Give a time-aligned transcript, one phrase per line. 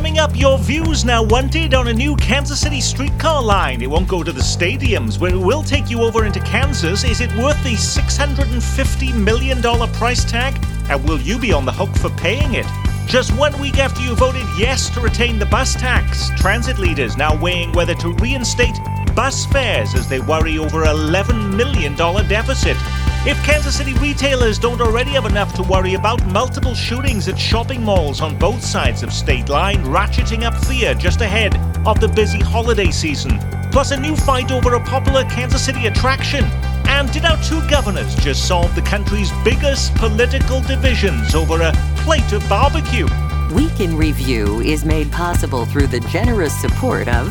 [0.00, 3.82] Coming up, your views now wanted on a new Kansas City streetcar line.
[3.82, 7.04] It won't go to the stadiums, but it will take you over into Kansas.
[7.04, 9.60] Is it worth the $650 million
[9.92, 10.56] price tag?
[10.88, 12.64] And will you be on the hook for paying it?
[13.08, 17.38] Just one week after you voted yes to retain the bus tax, transit leaders now
[17.38, 18.78] weighing whether to reinstate
[19.14, 22.78] bus fares as they worry over $11 million deficit.
[23.26, 27.84] If Kansas City retailers don't already have enough to worry about, multiple shootings at shopping
[27.84, 31.54] malls on both sides of state line ratcheting up fear just ahead
[31.86, 33.38] of the busy holiday season.
[33.72, 36.46] Plus, a new fight over a popular Kansas City attraction.
[36.88, 42.32] And did our two governors just solve the country's biggest political divisions over a plate
[42.32, 43.06] of barbecue?
[43.54, 47.26] Week in Review is made possible through the generous support of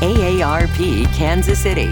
[0.00, 1.90] AARP Kansas City,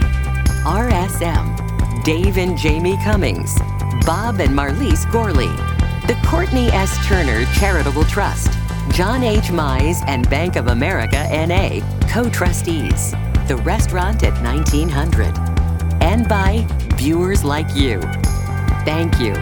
[0.63, 1.72] RSM,
[2.05, 3.57] Dave and Jamie Cummings,
[4.05, 5.47] Bob and Marlise Gorley,
[6.09, 6.99] the Courtney S.
[7.07, 8.51] Turner Charitable Trust,
[8.91, 9.53] John H.
[9.53, 11.79] Mize and Bank of America NA,
[12.09, 13.13] co trustees,
[13.47, 15.33] the restaurant at 1900,
[16.03, 18.01] and by viewers like you.
[18.85, 19.35] Thank you.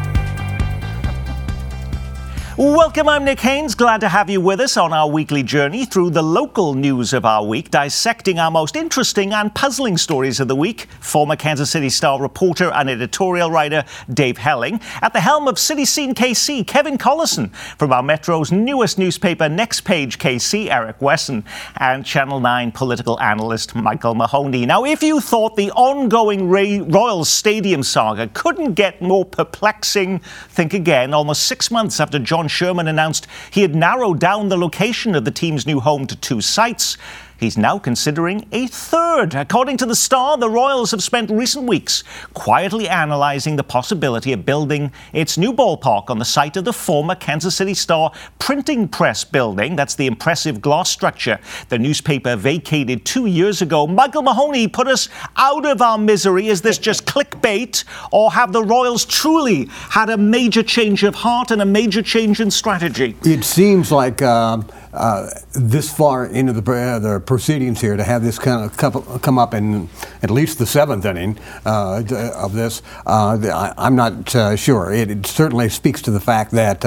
[2.61, 3.75] Welcome, I'm Nick Haines.
[3.75, 7.25] Glad to have you with us on our weekly journey through the local news of
[7.25, 10.87] our week, dissecting our most interesting and puzzling stories of the week.
[11.01, 14.79] Former Kansas City Star reporter and editorial writer Dave Helling.
[15.01, 17.51] At the helm of City Scene KC, Kevin Collison.
[17.79, 21.45] From our Metro's newest newspaper, Next Page KC, Eric Wesson.
[21.79, 24.67] And Channel 9 political analyst Michael Mahoney.
[24.67, 30.19] Now, if you thought the ongoing Ray Royals Stadium saga couldn't get more perplexing,
[30.51, 31.15] think again.
[31.15, 35.31] Almost six months after John Sherman announced he had narrowed down the location of the
[35.31, 36.99] team's new home to two sites.
[37.41, 39.35] He's now considering a third.
[39.35, 44.45] According to the Star, the Royals have spent recent weeks quietly analyzing the possibility of
[44.45, 49.25] building its new ballpark on the site of the former Kansas City Star printing press
[49.25, 49.75] building.
[49.75, 51.39] That's the impressive glass structure
[51.71, 53.87] the newspaper vacated two years ago.
[53.87, 56.49] Michael Mahoney put us out of our misery.
[56.49, 61.51] Is this just clickbait, or have the Royals truly had a major change of heart
[61.51, 63.17] and a major change in strategy?
[63.25, 64.21] It seems like.
[64.21, 69.23] Um, uh, this far into the, uh, the proceedings here to have this kind of
[69.23, 69.89] come up in
[70.23, 72.03] at least the seventh inning uh,
[72.37, 74.93] of this, uh, I, am not uh, sure.
[74.93, 76.85] It, it, certainly speaks to the fact that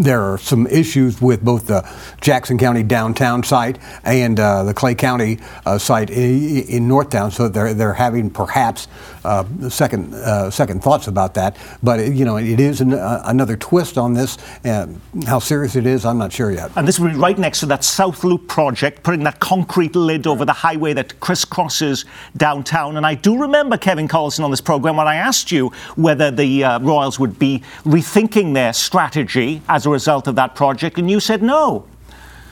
[0.00, 1.88] there are some issues with both the
[2.20, 7.48] Jackson County downtown site and uh, the Clay County uh, site in, in, Northtown, so
[7.48, 8.88] they're they're having perhaps
[9.24, 11.56] uh, second uh, second thoughts about that.
[11.82, 14.38] But it, you know, it is an, uh, another twist on this.
[14.64, 16.70] and how serious it is, I'm not sure yet.
[16.76, 20.26] And this will be right next to that South Loop project, putting that concrete lid
[20.26, 22.04] over the highway that crisscrosses
[22.36, 22.96] downtown.
[22.96, 26.64] And I do remember Kevin Collison on this program when I asked you whether the
[26.64, 31.10] uh, Royals would be rethinking their strategy as as a result of that project, and
[31.10, 31.84] you said no.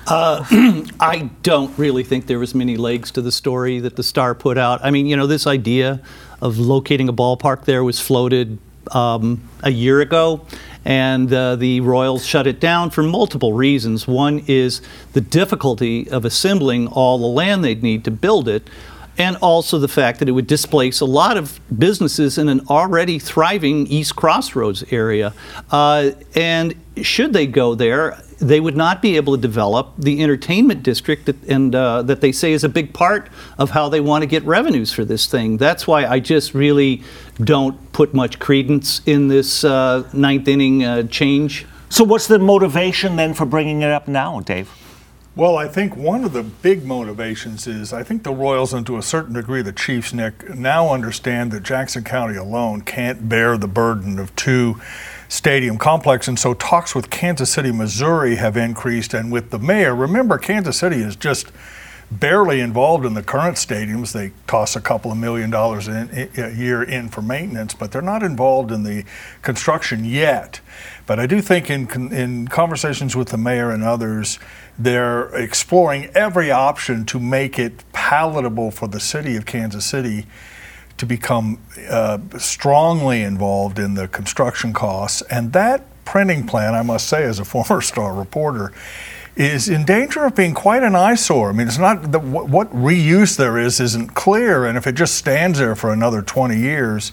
[0.08, 0.44] Uh,
[1.00, 4.58] I don't really think there was many legs to the story that the Star put
[4.58, 4.80] out.
[4.82, 6.02] I mean, you know, this idea
[6.42, 8.58] of locating a ballpark there was floated
[8.91, 10.44] um, a year ago,
[10.84, 14.08] and uh, the Royals shut it down for multiple reasons.
[14.08, 18.68] One is the difficulty of assembling all the land they'd need to build it
[19.19, 23.19] and also the fact that it would displace a lot of businesses in an already
[23.19, 25.32] thriving East Crossroads area.
[25.71, 30.82] Uh, and should they go there, they would not be able to develop the entertainment
[30.82, 33.28] district that, and uh, that they say is a big part
[33.59, 35.59] of how they want to get revenues for this thing.
[35.59, 37.03] That's why I just really
[37.42, 41.66] don't put much credence in this uh, ninth inning uh, change.
[41.91, 44.71] So, what's the motivation then for bringing it up now, Dave?
[45.36, 48.96] Well, I think one of the big motivations is I think the Royals, and to
[48.96, 53.68] a certain degree the Chiefs, Nick, now understand that Jackson County alone can't bear the
[53.68, 54.80] burden of two
[55.28, 56.26] stadium complex.
[56.26, 59.14] And so talks with Kansas City, Missouri have increased.
[59.14, 61.52] And with the mayor, remember, Kansas City is just
[62.10, 64.12] barely involved in the current stadiums.
[64.12, 68.03] They toss a couple of million dollars in, a year in for maintenance, but they're
[68.03, 69.04] not involved in the
[69.43, 70.60] construction yet.
[71.06, 74.39] But I do think in, in conversations with the mayor and others,
[74.78, 80.27] they're exploring every option to make it palatable for the city of Kansas City
[80.97, 81.59] to become
[81.89, 85.22] uh, strongly involved in the construction costs.
[85.22, 88.72] And that printing plan, I must say, as a former Star reporter,
[89.36, 91.50] is in danger of being quite an eyesore.
[91.50, 94.94] I mean, it's not the, what, what reuse there is isn't clear, and if it
[94.94, 97.12] just stands there for another 20 years,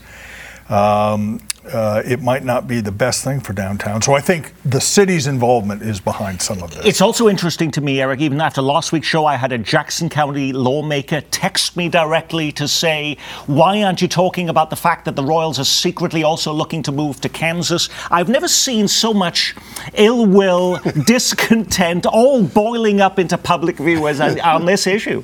[0.69, 1.39] um,
[1.73, 4.01] uh, it might not be the best thing for downtown.
[4.01, 6.85] So I think the city's involvement is behind some of this.
[6.85, 10.09] It's also interesting to me, Eric, even after last week's show, I had a Jackson
[10.09, 15.15] County lawmaker text me directly to say, why aren't you talking about the fact that
[15.15, 17.89] the Royals are secretly also looking to move to Kansas?
[18.09, 19.55] I've never seen so much
[19.93, 25.23] ill will, discontent, all boiling up into public view as on this issue.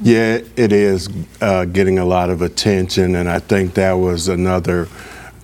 [0.00, 1.08] Yeah, it is
[1.40, 4.88] uh, getting a lot of attention, and I think that was another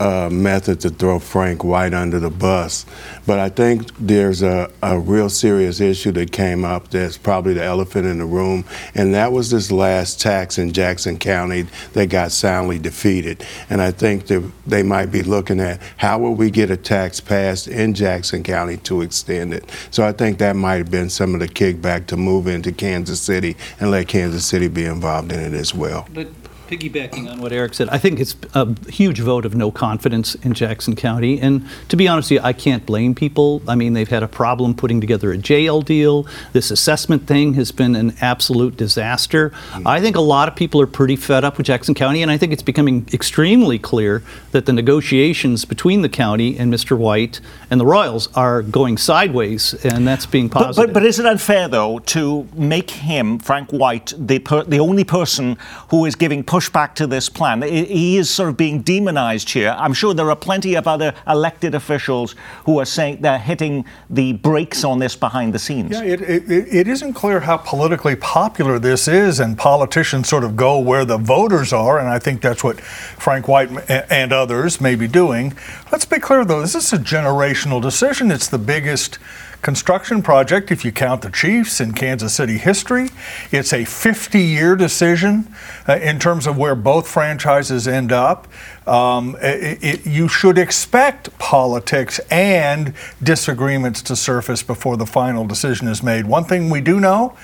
[0.03, 2.85] uh, method to throw Frank White under the bus.
[3.25, 7.63] But I think there's a, a real serious issue that came up that's probably the
[7.63, 8.65] elephant in the room,
[8.97, 13.47] and that was this last tax in Jackson County that got soundly defeated.
[13.71, 17.21] And I think that they might be looking at how will we get a tax
[17.21, 19.71] passed in Jackson County to extend it.
[19.93, 23.21] So I think that might have been some of the kickback to move into Kansas
[23.21, 26.09] City and let Kansas City be involved in it as well.
[26.13, 26.27] But
[26.73, 30.55] piggybacking on what Eric said, I think it's a huge vote of no confidence in
[30.55, 31.39] Jackson County.
[31.39, 33.63] And to be honest with you, I can't blame people.
[33.69, 36.27] I mean, they've had a problem putting together a jail deal.
[36.55, 39.51] This assessment thing has been an absolute disaster.
[39.51, 39.87] Hmm.
[39.87, 42.39] I think a lot of people are pretty fed up with Jackson County, and I
[42.39, 44.23] think it's becoming extremely clear
[44.53, 46.97] that the negotiations between the county and Mr.
[46.97, 47.41] White
[47.71, 50.89] and the Royals are going sideways, and that's being But, positive.
[50.89, 55.05] but, but is it unfair, though, to make him, Frank White, the, per, the only
[55.05, 55.59] person
[55.91, 57.63] who is giving pushback to this plan?
[57.63, 59.75] He- is sort of being demonized here.
[59.79, 64.35] I'm sure there are plenty of other elected officials who are saying they're hitting the
[64.35, 65.93] brakes on this behind the scenes.
[65.93, 70.57] Yeah, it, it, it isn't clear how politically popular this is, and politicians sort of
[70.57, 74.95] go where the voters are, and I think that's what Frank White and others may
[74.95, 75.55] be doing.
[75.91, 78.31] Let's be clear, though, this is a generational decision.
[78.31, 79.19] It's the biggest
[79.63, 83.09] construction project, if you count the Chiefs, in Kansas City history.
[83.51, 85.55] It's a 50 year decision
[85.89, 88.49] uh, in terms of where both franchises end up.
[88.87, 92.93] Um, i it, you should expect politics and
[93.23, 96.27] disagreements to surface before the final decision is made.
[96.27, 97.37] One thing we do know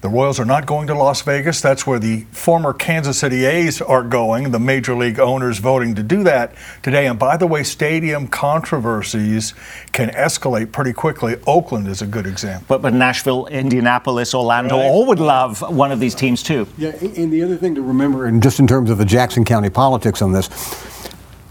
[0.00, 1.60] the Royals are not going to Las Vegas.
[1.60, 6.02] That's where the former Kansas City A's are going, the major league owners voting to
[6.04, 7.06] do that today.
[7.08, 9.54] And by the way, stadium controversies
[9.92, 11.36] can escalate pretty quickly.
[11.46, 12.64] Oakland is a good example.
[12.68, 14.84] But, but Nashville, Indianapolis, Orlando, Right.
[14.86, 16.68] all would love one of these teams too.
[16.78, 19.70] Yeah, and the other thing to remember, and just in terms of the Jackson County
[19.70, 20.48] politics on this,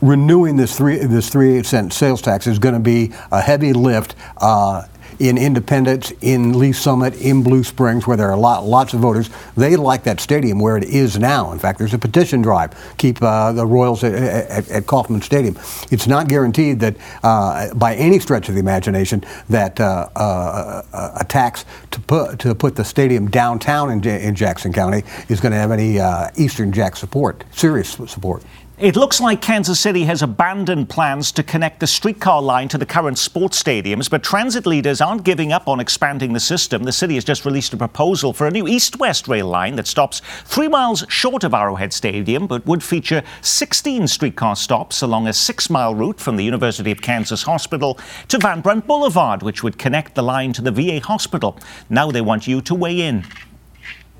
[0.02, 3.74] renewing this three this three eight cent sales tax is going to be a heavy
[3.74, 4.16] lift.
[4.38, 4.84] Uh,
[5.20, 9.30] in Independence, in Lee Summit, in Blue Springs, where there are lot, lots of voters,
[9.56, 11.52] they like that stadium where it is now.
[11.52, 15.58] In fact, there's a petition drive keep uh, the Royals at, at, at Kauffman Stadium.
[15.92, 21.26] It's not guaranteed that, uh, by any stretch of the imagination, that uh, uh, a
[21.26, 25.58] tax to put to put the stadium downtown in, in Jackson County is going to
[25.58, 28.44] have any uh, Eastern Jack support, serious support.
[28.80, 32.86] It looks like Kansas City has abandoned plans to connect the streetcar line to the
[32.86, 36.84] current sports stadiums, but transit leaders aren't giving up on expanding the system.
[36.84, 39.88] The city has just released a proposal for a new east west rail line that
[39.88, 45.34] stops three miles short of Arrowhead Stadium, but would feature 16 streetcar stops along a
[45.34, 47.98] six mile route from the University of Kansas Hospital
[48.28, 51.58] to Van Brunt Boulevard, which would connect the line to the VA hospital.
[51.90, 53.26] Now they want you to weigh in.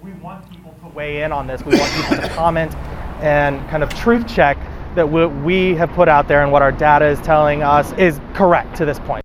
[0.02, 1.64] we want people to weigh in on this.
[1.64, 2.76] We want people to comment
[3.22, 4.58] and kind of truth check
[4.96, 8.20] that what we have put out there and what our data is telling us is
[8.34, 9.24] correct to this point.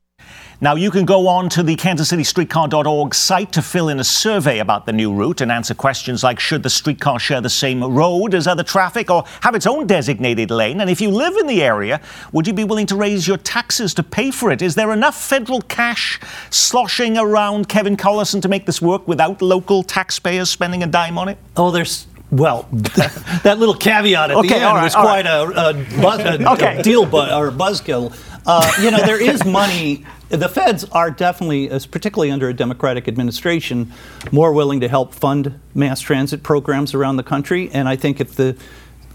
[0.63, 4.87] Now, you can go on to the kansascitystreetcar.org site to fill in a survey about
[4.87, 8.47] the new route and answer questions like should the streetcar share the same road as
[8.47, 10.81] other traffic or have its own designated lane?
[10.81, 12.01] And if you live in the area,
[12.31, 14.63] would you be willing to raise your taxes to pay for it?
[14.63, 19.83] Is there enough federal cash sloshing around Kevin Collison to make this work without local
[19.83, 21.39] taxpayers spending a dime on it?
[21.57, 25.75] Oh, there's well, that little caveat at Okay, the end right, was quite a, a,
[26.01, 26.83] buzz, a Okay.
[26.83, 28.13] deal bu- or buzzkill.
[28.45, 30.05] Uh, you know, there is money.
[30.31, 33.93] The feds are definitely, particularly under a Democratic administration,
[34.33, 37.71] more willing to help fund mass transit programs around the country.
[37.73, 38.57] And I think if the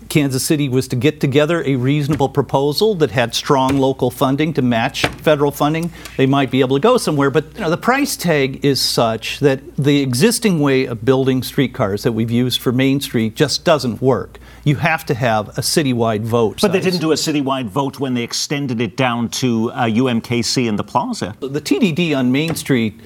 [0.09, 4.61] Kansas City was to get together a reasonable proposal that had strong local funding to
[4.61, 7.29] match federal funding, they might be able to go somewhere.
[7.29, 12.03] But you know, the price tag is such that the existing way of building streetcars
[12.03, 14.39] that we've used for Main Street just doesn't work.
[14.63, 16.59] You have to have a citywide vote.
[16.61, 20.67] But they didn't do a citywide vote when they extended it down to uh, UMKC
[20.67, 21.35] and the plaza.
[21.39, 22.99] The TDD on Main Street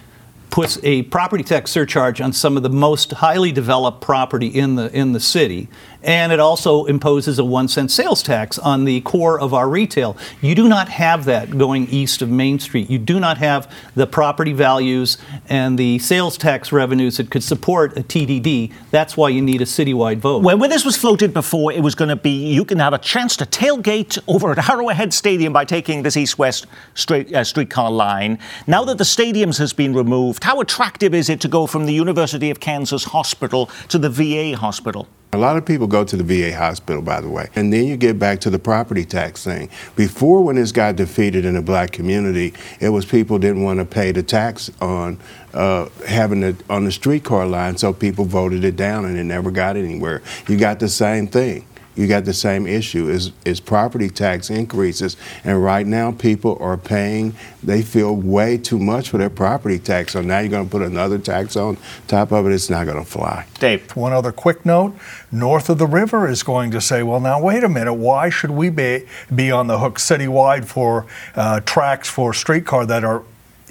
[0.52, 4.96] puts a property tax surcharge on some of the most highly developed property in the
[4.96, 5.70] in the city,
[6.04, 10.18] And it also imposes a one cent sales tax on the core of our retail.
[10.42, 12.90] You do not have that going east of Main Street.
[12.90, 15.18] You do not have the property values
[15.48, 18.74] and the sales tax revenues that could support a TDD.
[18.90, 20.44] That's why you need a citywide vote.
[20.44, 22.98] When, when this was floated before, it was going to be you can have a
[22.98, 26.66] chance to tailgate over at Arrowhead Stadium by taking this east-west
[26.96, 28.40] straight, uh, streetcar line.
[28.66, 31.94] Now that the stadiums has been removed, how attractive is it to go from the
[31.94, 35.08] University of Kansas Hospital to the VA hospital?
[35.34, 37.48] A lot of people go to the VA hospital, by the way.
[37.56, 39.70] And then you get back to the property tax thing.
[39.96, 43.86] Before, when this got defeated in the black community, it was people didn't want to
[43.86, 45.18] pay the tax on
[45.54, 49.52] uh, having it on the streetcar line, so people voted it down and it never
[49.52, 50.22] got anywhere.
[50.50, 55.18] You got the same thing you got the same issue is is property tax increases
[55.44, 57.34] and right now people are paying
[57.64, 60.82] they feel way too much for their property tax so now you're going to put
[60.82, 63.46] another tax on top of it it's not going to fly.
[63.60, 63.96] Dave.
[63.96, 64.96] One other quick note
[65.32, 68.52] north of the river is going to say well now wait a minute why should
[68.52, 71.06] we be, be on the hook citywide for
[71.36, 73.24] uh, tracks for streetcar that are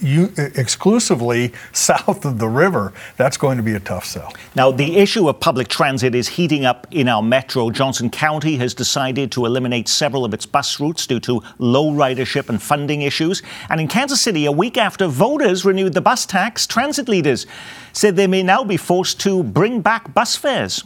[0.02, 4.32] you, exclusively south of the river, that's going to be a tough sell.
[4.54, 7.70] Now, the issue of public transit is heating up in our metro.
[7.70, 12.48] Johnson County has decided to eliminate several of its bus routes due to low ridership
[12.48, 13.42] and funding issues.
[13.68, 17.46] And in Kansas City, a week after voters renewed the bus tax, transit leaders
[17.92, 20.84] said they may now be forced to bring back bus fares.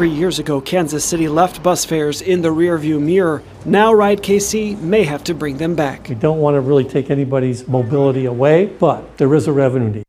[0.00, 3.42] Three years ago, Kansas City left bus fares in the rearview mirror.
[3.66, 6.08] Now, Ride KC may have to bring them back.
[6.08, 10.04] We don't want to really take anybody's mobility away, but there is a revenue need.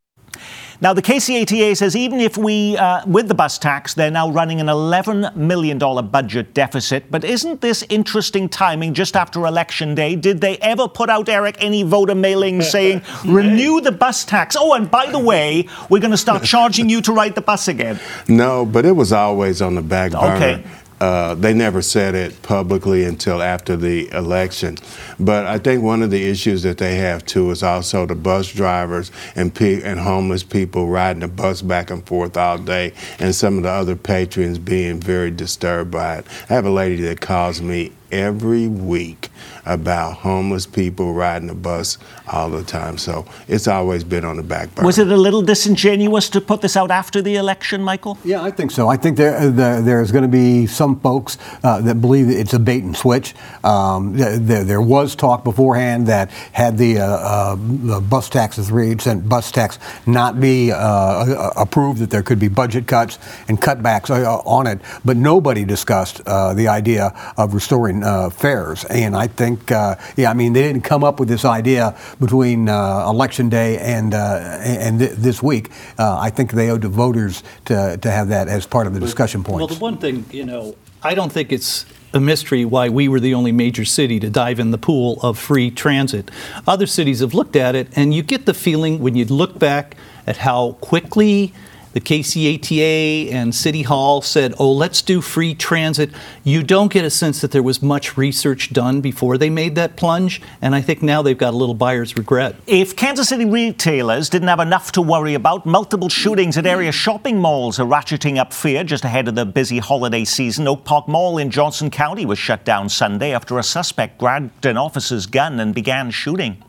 [0.81, 4.59] Now, the KCATA says even if we, uh, with the bus tax, they're now running
[4.59, 7.11] an $11 million budget deficit.
[7.11, 10.15] But isn't this interesting timing just after Election Day?
[10.15, 14.55] Did they ever put out, Eric, any voter mailing saying, renew the bus tax?
[14.59, 17.67] Oh, and by the way, we're going to start charging you to ride the bus
[17.67, 17.99] again.
[18.27, 20.35] No, but it was always on the back burner.
[20.35, 20.63] Okay.
[21.01, 24.77] Uh, they never said it publicly until after the election.
[25.19, 28.53] But I think one of the issues that they have too is also the bus
[28.53, 33.33] drivers and pe- and homeless people riding the bus back and forth all day, and
[33.33, 36.27] some of the other patrons being very disturbed by it.
[36.51, 39.29] I have a lady that calls me every week
[39.65, 41.97] about homeless people riding the bus
[42.31, 42.97] all the time.
[42.97, 44.85] So it's always been on the back burner.
[44.85, 48.17] Was it a little disingenuous to put this out after the election, Michael?
[48.23, 48.87] Yeah, I think so.
[48.87, 52.59] I think there, there there's going to be some folks uh, that believe it's a
[52.59, 53.35] bait and switch.
[53.63, 58.63] Um, there, there, was talk beforehand that had the, uh, uh, the bus tax, the
[58.63, 59.77] three cent bus tax,
[60.07, 64.79] not be uh, approved, that there could be budget cuts and cutbacks uh, on it.
[65.05, 68.01] But nobody discussed uh, the idea of restoring
[68.31, 68.85] fares.
[68.85, 71.97] And I think think, uh, yeah, I mean, they didn't come up with this idea
[72.19, 75.69] between uh, election day and uh, and th- this week.
[75.97, 78.99] Uh, I think they owed to voters to to have that as part of the
[78.99, 79.57] discussion point.
[79.57, 83.19] Well, the one thing, you know, I don't think it's a mystery why we were
[83.19, 86.29] the only major city to dive in the pool of free transit.
[86.67, 89.95] Other cities have looked at it, and you get the feeling when you look back
[90.27, 91.53] at how quickly
[91.93, 96.11] the KCATA and City Hall said, oh, let's do free transit.
[96.43, 99.95] You don't get a sense that there was much research done before they made that
[99.97, 102.55] plunge, and I think now they've got a little buyer's regret.
[102.67, 107.39] If Kansas City retailers didn't have enough to worry about, multiple shootings at area shopping
[107.39, 110.67] malls are ratcheting up fear just ahead of the busy holiday season.
[110.67, 114.77] Oak Park Mall in Johnson County was shut down Sunday after a suspect grabbed an
[114.77, 116.63] officer's gun and began shooting.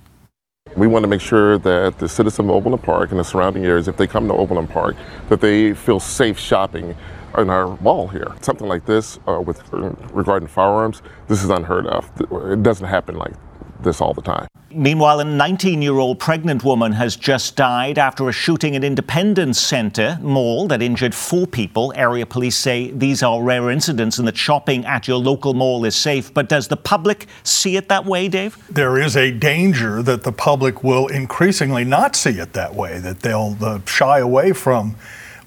[0.76, 3.88] We want to make sure that the citizens of Overland Park and the surrounding areas,
[3.88, 4.96] if they come to Overland Park,
[5.28, 6.96] that they feel safe shopping
[7.36, 8.32] in our mall here.
[8.40, 12.10] Something like this, uh, with regarding firearms, this is unheard of.
[12.50, 13.34] It doesn't happen like
[13.82, 14.46] this all the time.
[14.74, 19.60] Meanwhile, a 19 year old pregnant woman has just died after a shooting at Independence
[19.60, 21.92] Center Mall that injured four people.
[21.94, 25.94] Area police say these are rare incidents and that shopping at your local mall is
[25.94, 26.32] safe.
[26.32, 28.56] But does the public see it that way, Dave?
[28.70, 33.20] There is a danger that the public will increasingly not see it that way, that
[33.20, 34.96] they'll uh, shy away from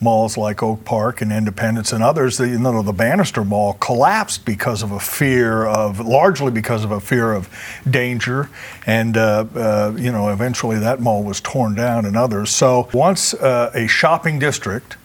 [0.02, 4.46] malls like Oak Park and Independence and others, the, you know, the Bannister Mall collapsed
[4.46, 7.50] because of a fear of, largely because of a fear of
[7.90, 8.50] danger,
[8.86, 12.50] and uh, uh, you know, eventually that mall was torn down and others.
[12.50, 14.98] So once uh, a shopping district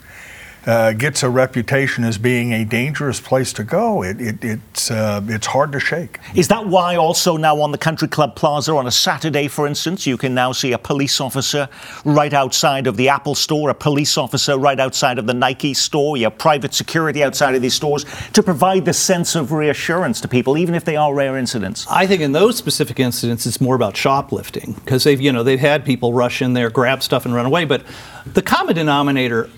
[0.67, 5.21] uh, gets a reputation as being a dangerous place to go, it, it, it's, uh,
[5.27, 6.19] it's hard to shake.
[6.35, 10.07] Is that why also now on the Country Club Plaza on a Saturday, for instance,
[10.07, 11.69] you can now see a police officer
[12.05, 16.17] right outside of the Apple store, a police officer right outside of the Nike store,
[16.17, 20.59] your private security outside of these stores to provide this sense of reassurance to people,
[20.59, 21.87] even if they are rare incidents?
[21.89, 25.59] I think in those specific incidents, it's more about shoplifting because they've, you know, they've
[25.59, 27.65] had people rush in there, grab stuff, and run away.
[27.65, 27.83] But
[28.27, 29.49] the common denominator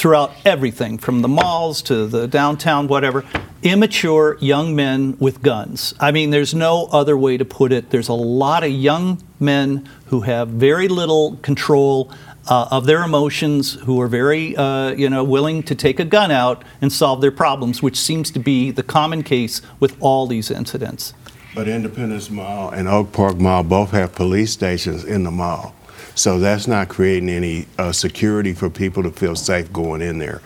[0.00, 3.22] throughout everything from the malls to the downtown, whatever.
[3.62, 5.92] Immature young men with guns.
[6.00, 7.90] I mean, there's no other way to put it.
[7.90, 12.10] There's a lot of young men who have very little control
[12.48, 16.30] uh, of their emotions, who are very, uh, you know, willing to take a gun
[16.30, 20.50] out and solve their problems, which seems to be the common case with all these
[20.50, 21.12] incidents.
[21.54, 25.74] But Independence Mall and Oak Park Mall both have police stations in the mall.
[26.14, 30.42] So that's not creating any uh, security for people to feel safe going in there.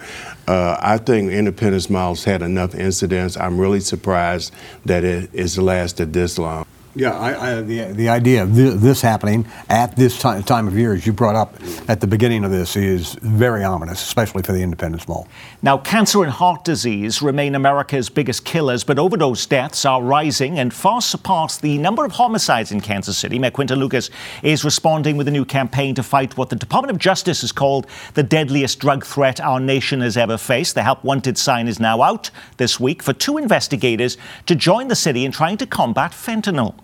[0.46, 3.36] Uh, I think Independence Mall's had enough incidents.
[3.36, 4.52] I'm really surprised
[4.84, 6.66] that it has lasted this long.
[6.96, 10.94] Yeah, I, I, the, the idea of this, happening at this time, time of year,
[10.94, 11.56] as you brought up
[11.88, 15.26] at the beginning of this, is very ominous, especially for the Independence Mall.
[15.60, 20.72] Now, cancer and heart disease remain America's biggest killers, but overdose deaths are rising and
[20.72, 23.40] far surpass the number of homicides in Kansas City.
[23.40, 24.10] Mayor Quinton Lucas
[24.44, 27.88] is responding with a new campaign to fight what the Department of Justice has called
[28.14, 30.76] the deadliest drug threat our nation has ever faced.
[30.76, 34.94] The Help Wanted sign is now out this week for two investigators to join the
[34.94, 36.76] city in trying to combat fentanyl.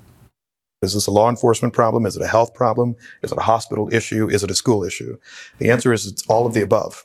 [0.83, 2.07] Is this a law enforcement problem?
[2.07, 2.97] Is it a health problem?
[3.21, 4.31] Is it a hospital issue?
[4.31, 5.19] Is it a school issue?
[5.59, 7.05] The answer is it's all of the above.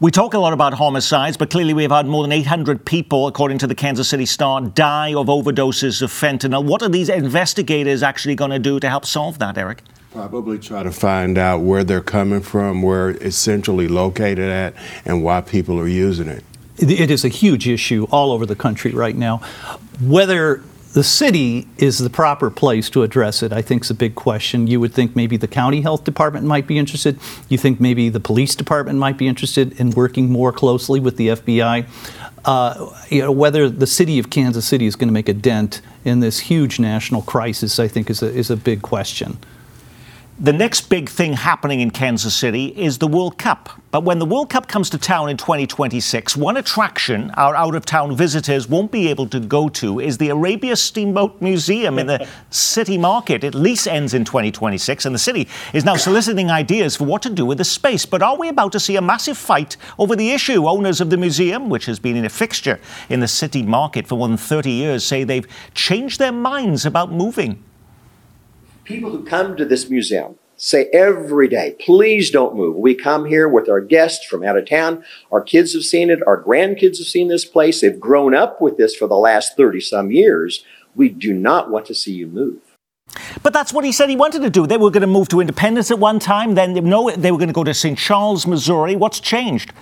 [0.00, 3.58] We talk a lot about homicides, but clearly we've had more than 800 people, according
[3.58, 6.64] to the Kansas City Star, die of overdoses of fentanyl.
[6.64, 9.82] What are these investigators actually going to do to help solve that, Eric?
[10.10, 15.22] Probably try to find out where they're coming from, where it's centrally located at, and
[15.22, 16.42] why people are using it.
[16.76, 19.42] It is a huge issue all over the country right now.
[20.00, 24.16] Whether the city is the proper place to address it, I think is a big
[24.16, 24.66] question.
[24.66, 27.18] You would think maybe the county health department might be interested.
[27.48, 31.28] You think maybe the police department might be interested in working more closely with the
[31.28, 31.86] FBI.
[32.44, 35.80] Uh, you know, whether the city of Kansas City is going to make a dent
[36.04, 39.38] in this huge national crisis, I think, is a, is a big question.
[40.42, 43.68] The next big thing happening in Kansas City is the World Cup.
[43.90, 47.84] But when the World Cup comes to town in 2026, one attraction our out of
[47.84, 52.26] town visitors won't be able to go to is the Arabia Steamboat Museum in the
[52.50, 53.44] city market.
[53.44, 57.28] It lease ends in 2026, and the city is now soliciting ideas for what to
[57.28, 58.06] do with the space.
[58.06, 60.66] But are we about to see a massive fight over the issue?
[60.66, 62.80] Owners of the museum, which has been in a fixture
[63.10, 67.12] in the city market for more than 30 years, say they've changed their minds about
[67.12, 67.62] moving
[68.90, 72.76] people who come to this museum say every day, please don't move.
[72.76, 75.04] We come here with our guests from out of town.
[75.30, 76.18] Our kids have seen it.
[76.26, 77.80] Our grandkids have seen this place.
[77.80, 80.64] They've grown up with this for the last 30 some years.
[80.96, 82.58] We do not want to see you move.
[83.42, 84.66] But that's what he said he wanted to do.
[84.66, 86.54] They were going to move to Independence at one time.
[86.54, 87.96] Then no, they were going to go to St.
[87.96, 88.96] Charles, Missouri.
[88.96, 89.72] What's changed?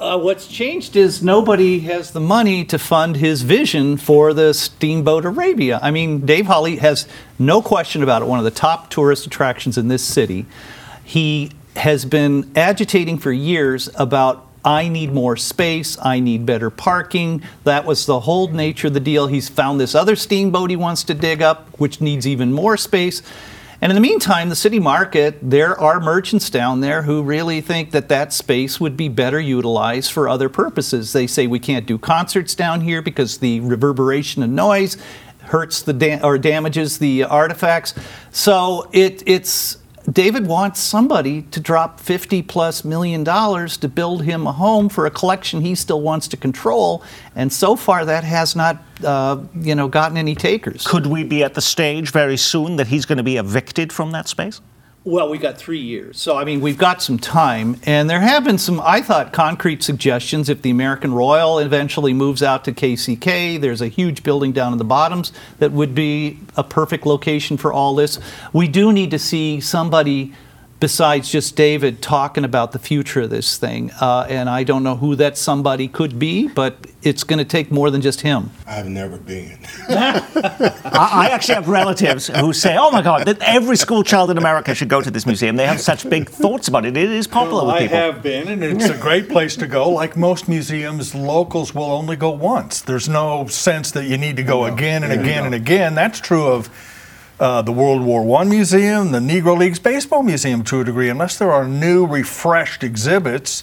[0.00, 5.26] Uh, what's changed is nobody has the money to fund his vision for the Steamboat
[5.26, 5.78] Arabia.
[5.82, 7.06] I mean, Dave Hawley has
[7.38, 10.46] no question about it, one of the top tourist attractions in this city.
[11.04, 17.42] He has been agitating for years about I need more space, I need better parking.
[17.64, 19.26] That was the whole nature of the deal.
[19.26, 23.20] He's found this other steamboat he wants to dig up, which needs even more space.
[23.82, 27.92] And in the meantime, the city market, there are merchants down there who really think
[27.92, 31.14] that that space would be better utilized for other purposes.
[31.14, 34.98] They say we can't do concerts down here because the reverberation and noise
[35.44, 37.94] hurts the da- or damages the artifacts.
[38.30, 39.78] So it, it's
[40.10, 45.06] David wants somebody to drop 50 plus million dollars to build him a home for
[45.06, 47.02] a collection he still wants to control.
[47.36, 50.86] And so far, that has not, uh, you know, gotten any takers.
[50.86, 54.12] Could we be at the stage very soon that he's going to be evicted from
[54.12, 54.60] that space?
[55.02, 56.20] Well, we got three years.
[56.20, 57.80] So, I mean, we've got some time.
[57.84, 60.50] And there have been some, I thought, concrete suggestions.
[60.50, 64.78] If the American Royal eventually moves out to KCK, there's a huge building down in
[64.78, 68.18] the bottoms that would be a perfect location for all this.
[68.52, 70.34] We do need to see somebody
[70.80, 73.90] besides just David talking about the future of this thing.
[74.02, 77.70] Uh, and I don't know who that somebody could be, but it's going to take
[77.70, 78.50] more than just him.
[78.66, 79.58] I've never been.
[80.92, 84.88] I, actually have relatives who say, "Oh my God, every school child in America should
[84.88, 86.96] go to this museum." They have such big thoughts about it.
[86.96, 87.98] It is popular well, with people.
[87.98, 89.88] I have been, and it's a great place to go.
[89.90, 92.80] Like most museums, locals will only go once.
[92.80, 95.94] There's no sense that you need to go again and again and again.
[95.94, 96.70] That's true of
[97.40, 101.38] uh, the World War I Museum, the Negro Leagues Baseball Museum to a degree, unless
[101.38, 103.62] there are new, refreshed exhibits.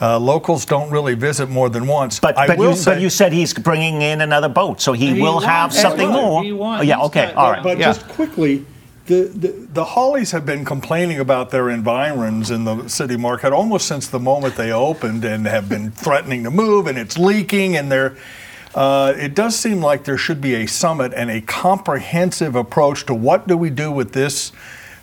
[0.00, 2.18] Uh, locals don't really visit more than once.
[2.20, 5.22] But, but, you, say, but you, said he's bringing in another boat, so he, he
[5.22, 6.42] will have something more.
[6.42, 7.62] Oh, yeah, okay, got, all right.
[7.62, 7.86] But yeah.
[7.92, 8.64] just quickly,
[9.06, 13.86] the, the, the Hawleys have been complaining about their environs in the city market almost
[13.86, 17.92] since the moment they opened and have been threatening to move, and it's leaking, and
[17.92, 18.16] they're
[18.74, 23.14] uh, it does seem like there should be a summit and a comprehensive approach to
[23.14, 24.52] what do we do with this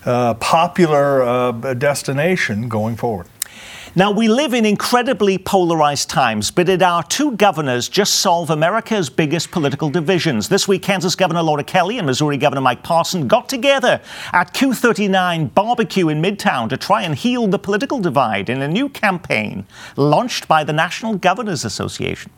[0.06, 3.28] uh, popular uh, destination going forward.
[3.98, 9.10] Now, we live in incredibly polarized times, but did our two governors just solve America's
[9.10, 10.50] biggest political divisions?
[10.50, 14.00] This week, Kansas Governor Laura Kelly and Missouri Governor Mike Parson got together
[14.34, 18.88] at Q39 Barbecue in Midtown to try and heal the political divide in a new
[18.88, 22.30] campaign launched by the National Governors Association.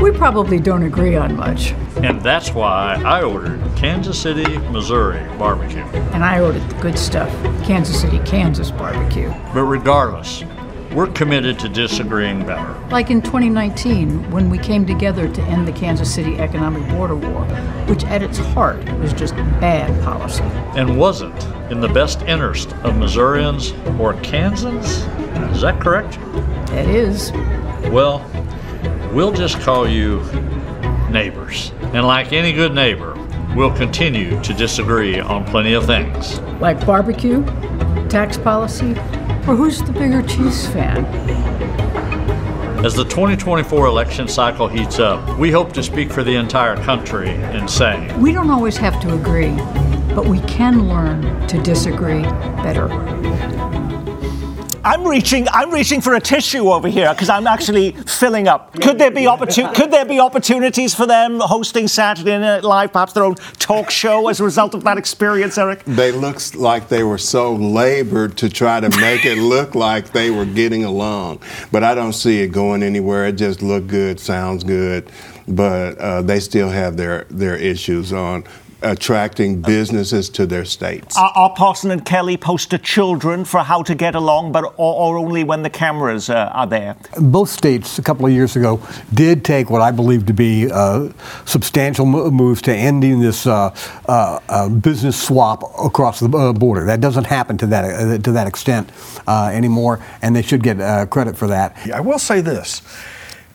[0.00, 1.72] We probably don't agree on much.
[1.96, 5.82] And that's why I ordered Kansas City, Missouri barbecue.
[6.12, 7.30] And I ordered the good stuff
[7.64, 9.28] Kansas City, Kansas barbecue.
[9.52, 10.44] But regardless,
[10.92, 12.72] we're committed to disagreeing better.
[12.90, 17.44] Like in 2019, when we came together to end the Kansas City economic border war,
[17.86, 20.44] which at its heart was just bad policy.
[20.78, 24.86] And wasn't in the best interest of Missourians or Kansans?
[25.52, 26.18] Is that correct?
[26.72, 27.32] It is.
[27.90, 28.20] Well,
[29.12, 30.20] we'll just call you
[31.10, 31.72] neighbors.
[31.92, 33.14] And like any good neighbor,
[33.56, 36.40] we'll continue to disagree on plenty of things.
[36.60, 37.44] Like barbecue,
[38.08, 38.90] tax policy,
[39.46, 41.04] or who's the bigger Chiefs fan?
[42.84, 47.30] As the 2024 election cycle heats up, we hope to speak for the entire country
[47.30, 49.50] in saying We don't always have to agree,
[50.14, 52.22] but we can learn to disagree
[52.62, 52.86] better.
[54.88, 55.46] I'm reaching.
[55.52, 58.72] I'm reaching for a tissue over here because I'm actually filling up.
[58.80, 63.12] Could there be opportun- Could there be opportunities for them hosting Saturday Night Live, perhaps
[63.12, 65.84] their own talk show as a result of that experience, Eric?
[65.84, 70.30] They looked like they were so labored to try to make it look like they
[70.30, 73.26] were getting along, but I don't see it going anywhere.
[73.26, 75.12] It just looked good, sounds good,
[75.46, 78.44] but uh, they still have their their issues on
[78.82, 81.16] attracting businesses to their states.
[81.16, 85.18] Are, are Parson and Kelly poster children for how to get along, but or, or
[85.18, 86.96] only when the cameras uh, are there?
[87.20, 88.80] Both states, a couple of years ago,
[89.12, 91.10] did take what I believe to be uh,
[91.44, 93.74] substantial moves to ending this uh,
[94.08, 96.84] uh, uh, business swap across the uh, border.
[96.84, 98.90] That doesn't happen to that to that extent
[99.26, 101.76] anymore, and they should get credit for that.
[101.92, 102.82] I will say this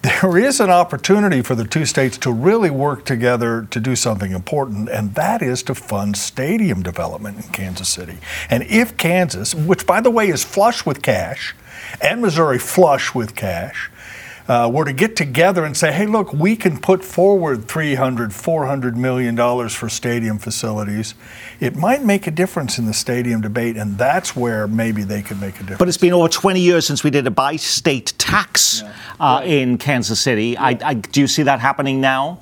[0.03, 4.33] there is an opportunity for the two states to really work together to do something
[4.33, 8.17] important, and that is to fund stadium development in Kansas City.
[8.49, 11.55] And if Kansas, which by the way is flush with cash,
[12.01, 13.89] and Missouri flush with cash,
[14.47, 18.97] uh, were to get together and say, hey, look, we can put forward 300, 400
[18.97, 21.15] million dollars for stadium facilities,
[21.59, 25.39] it might make a difference in the stadium debate, and that's where maybe they could
[25.39, 25.79] make a difference.
[25.79, 28.93] But it's been over 20 years since we did a bi-state tax yeah.
[29.19, 29.47] uh, right.
[29.47, 30.49] in Kansas City.
[30.49, 30.63] Yeah.
[30.63, 32.39] I, I, do you see that happening now?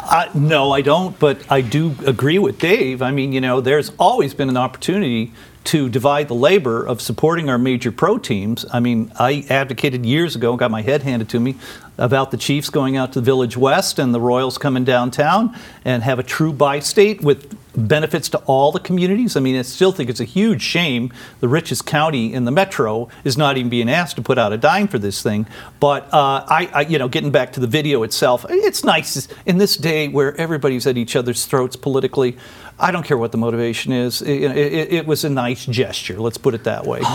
[0.00, 3.00] Uh, no, I don't, but I do agree with Dave.
[3.00, 5.32] I mean, you know, there's always been an opportunity
[5.64, 8.66] to divide the labor of supporting our major pro teams.
[8.72, 11.56] I mean, I advocated years ago, got my head handed to me,
[11.98, 16.02] about the Chiefs going out to the Village West and the Royals coming downtown and
[16.02, 19.36] have a true bi state with benefits to all the communities.
[19.36, 23.08] I mean, I still think it's a huge shame the richest county in the metro
[23.24, 25.46] is not even being asked to put out a dime for this thing.
[25.80, 29.58] But uh, I, I, you know, getting back to the video itself, it's nice in
[29.58, 32.36] this day where everybody's at each other's throats politically.
[32.78, 34.20] I don't care what the motivation is.
[34.20, 36.18] It, it, it, was a nice gesture.
[36.18, 37.00] Let's put it that way.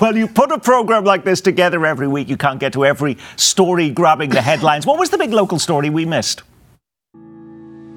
[0.00, 2.28] Well, you put a program like this together every week.
[2.28, 4.86] You can't get to every story grabbing the headlines.
[4.86, 6.42] What was the big local story we missed?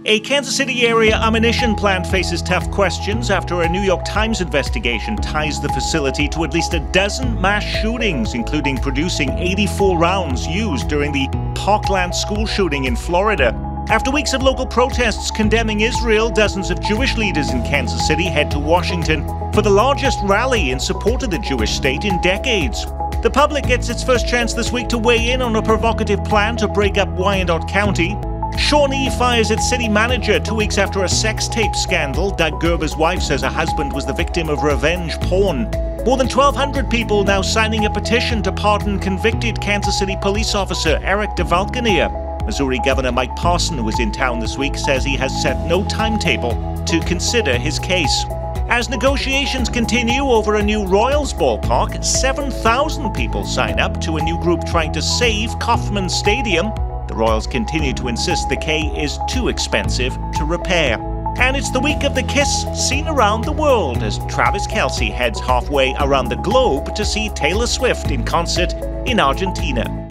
[0.08, 5.16] A Kansas City area ammunition plant faces tough questions after a New York Times investigation
[5.16, 10.88] ties the facility to at least a dozen mass shootings, including producing 84 rounds used
[10.90, 13.75] during the Parkland school shooting in Florida.
[13.88, 18.50] After weeks of local protests condemning Israel, dozens of Jewish leaders in Kansas City head
[18.50, 22.88] to Washington for the largest rally in support of the Jewish state in decades.
[23.22, 26.58] The public gets its first chance this week to weigh in on a provocative plan
[26.58, 28.18] to break up Wyandotte County.
[28.58, 32.32] Shawnee fires its city manager two weeks after a sex tape scandal.
[32.32, 35.70] Doug Gerber's wife says her husband was the victim of revenge porn.
[36.06, 41.00] More than 1,200 people now signing a petition to pardon convicted Kansas City police officer
[41.04, 42.25] Eric DeValkenaere.
[42.46, 45.84] Missouri Governor Mike Parson, who was in town this week, says he has set no
[45.88, 46.52] timetable
[46.86, 48.26] to consider his case.
[48.68, 54.40] As negotiations continue over a new Royals ballpark, 7,000 people sign up to a new
[54.42, 56.72] group trying to save Kauffman Stadium.
[57.08, 60.98] The Royals continue to insist the K is too expensive to repair.
[61.38, 65.40] And it's the week of the Kiss seen around the world as Travis Kelce heads
[65.40, 68.74] halfway around the globe to see Taylor Swift in concert
[69.06, 70.05] in Argentina.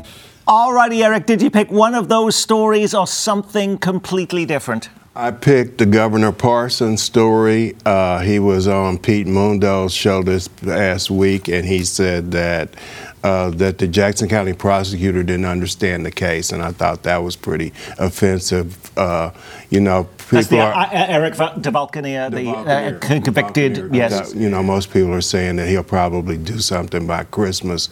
[0.47, 4.91] Alrighty, Eric, did you pick one of those stories or something completely different?
[5.17, 7.75] I picked the Governor Parsons story.
[7.87, 12.75] Uh, he was on Pete Mundo's show this past week, and he said that
[13.23, 17.37] uh, that the Jackson County prosecutor didn't understand the case, and I thought that was
[17.37, 18.91] pretty offensive.
[18.99, 19.31] Uh,
[19.71, 20.75] you know, That's the, are.
[20.75, 24.35] uh, Eric Va- DeValkenaere, the uh, con- convicted, yes.
[24.35, 27.89] You know, most people are saying that he'll probably do something by Christmas.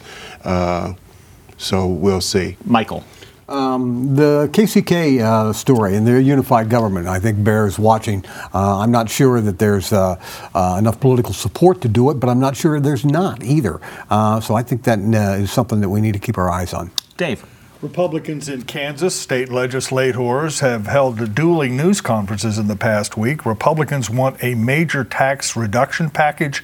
[1.63, 2.57] So we'll see.
[2.65, 3.03] Michael.
[3.47, 8.25] Um, the KCK uh, story and their unified government, I think, bears watching.
[8.53, 10.19] Uh, I'm not sure that there's uh,
[10.53, 13.81] uh, enough political support to do it, but I'm not sure there's not either.
[14.09, 16.73] Uh, so I think that uh, is something that we need to keep our eyes
[16.73, 16.91] on.
[17.17, 17.45] Dave.
[17.83, 23.45] Republicans in Kansas, state legislators, have held dueling news conferences in the past week.
[23.45, 26.63] Republicans want a major tax reduction package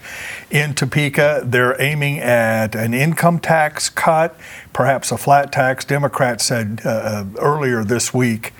[0.49, 1.41] in Topeka.
[1.43, 4.39] They're aiming at an income tax cut,
[4.71, 5.83] perhaps a flat tax.
[5.83, 8.53] Democrats said uh, uh, earlier this week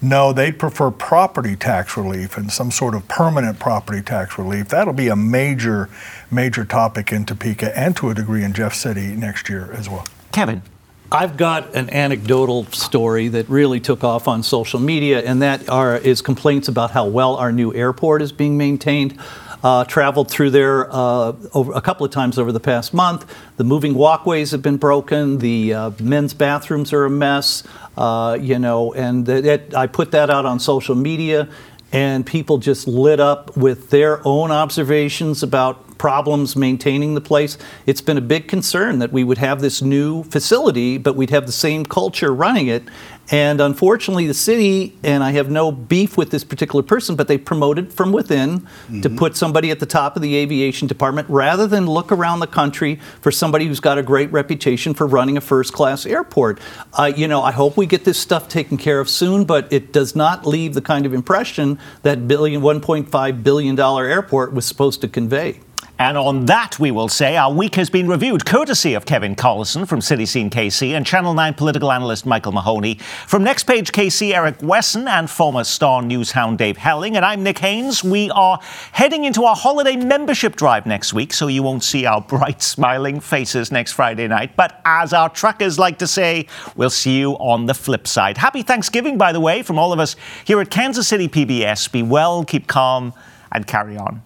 [0.00, 4.68] no, they'd prefer property tax relief and some sort of permanent property tax relief.
[4.68, 5.90] That'll be a major,
[6.30, 10.06] major topic in Topeka and to a degree in Jeff City next year as well.
[10.30, 10.62] Kevin.
[11.10, 15.96] I've got an anecdotal story that really took off on social media, and that are,
[15.96, 19.18] is complaints about how well our new airport is being maintained.
[19.64, 23.34] Uh, traveled through there uh, over a couple of times over the past month.
[23.56, 25.38] The moving walkways have been broken.
[25.38, 27.64] The uh, men's bathrooms are a mess.
[27.96, 29.28] Uh, you know, and
[29.74, 31.48] I put that out on social media,
[31.90, 37.58] and people just lit up with their own observations about problems maintaining the place.
[37.86, 41.46] It's been a big concern that we would have this new facility, but we'd have
[41.46, 42.84] the same culture running it.
[43.30, 47.36] And unfortunately, the city, and I have no beef with this particular person, but they
[47.36, 48.66] promoted from within
[49.02, 52.46] to put somebody at the top of the aviation department rather than look around the
[52.46, 56.58] country for somebody who's got a great reputation for running a first class airport.
[56.94, 59.92] Uh, you know, I hope we get this stuff taken care of soon, but it
[59.92, 65.08] does not leave the kind of impression that billion, $1.5 billion airport was supposed to
[65.08, 65.60] convey.
[66.00, 69.86] And on that, we will say our week has been reviewed courtesy of Kevin Collison
[69.86, 72.94] from City Scene KC and Channel 9 political analyst Michael Mahoney.
[73.26, 77.16] From Next Page KC, Eric Wesson and former Star News hound Dave Helling.
[77.16, 78.04] And I'm Nick Haines.
[78.04, 78.60] We are
[78.92, 83.18] heading into our holiday membership drive next week, so you won't see our bright, smiling
[83.18, 84.54] faces next Friday night.
[84.54, 88.38] But as our truckers like to say, we'll see you on the flip side.
[88.38, 91.90] Happy Thanksgiving, by the way, from all of us here at Kansas City PBS.
[91.90, 93.14] Be well, keep calm,
[93.50, 94.22] and carry on.